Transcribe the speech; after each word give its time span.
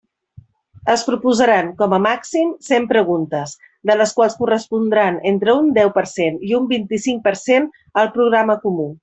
Es 0.91 1.01
proposaran, 1.09 1.67
com 1.81 1.91
a 1.97 1.99
màxim, 2.05 2.53
cent 2.69 2.87
preguntes, 2.93 3.53
de 3.91 3.97
les 4.01 4.15
quals 4.21 4.39
correspondran 4.41 5.21
entre 5.33 5.57
un 5.61 5.69
deu 5.77 5.93
per 5.99 6.05
cent 6.15 6.41
i 6.51 6.59
un 6.63 6.67
vint-i-cinc 6.73 7.23
per 7.29 7.37
cent 7.45 7.71
al 8.03 8.11
programa 8.19 8.59
comú. 8.67 8.91